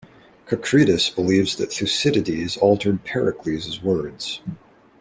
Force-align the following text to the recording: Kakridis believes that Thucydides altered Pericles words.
Kakridis 0.47 1.13
believes 1.13 1.57
that 1.57 1.71
Thucydides 1.71 2.57
altered 2.57 3.03
Pericles 3.03 3.83
words. 3.83 4.41